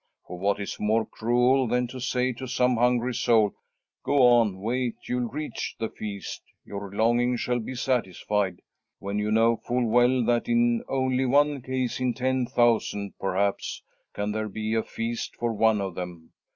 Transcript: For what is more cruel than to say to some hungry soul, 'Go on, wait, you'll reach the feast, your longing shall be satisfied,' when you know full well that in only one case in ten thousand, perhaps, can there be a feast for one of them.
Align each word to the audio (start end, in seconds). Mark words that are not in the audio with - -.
For 0.25 0.39
what 0.39 0.59
is 0.59 0.79
more 0.79 1.05
cruel 1.05 1.67
than 1.67 1.85
to 1.89 1.99
say 1.99 2.33
to 2.33 2.47
some 2.47 2.75
hungry 2.77 3.13
soul, 3.13 3.53
'Go 4.03 4.23
on, 4.23 4.59
wait, 4.59 4.95
you'll 5.07 5.29
reach 5.29 5.75
the 5.77 5.89
feast, 5.89 6.41
your 6.65 6.89
longing 6.91 7.35
shall 7.37 7.59
be 7.59 7.75
satisfied,' 7.75 8.63
when 8.97 9.19
you 9.19 9.29
know 9.31 9.57
full 9.57 9.85
well 9.85 10.25
that 10.25 10.49
in 10.49 10.83
only 10.87 11.27
one 11.27 11.61
case 11.61 11.99
in 11.99 12.15
ten 12.15 12.47
thousand, 12.47 13.13
perhaps, 13.19 13.83
can 14.15 14.31
there 14.31 14.49
be 14.49 14.73
a 14.73 14.81
feast 14.81 15.35
for 15.35 15.53
one 15.53 15.79
of 15.79 15.93
them. 15.93 16.31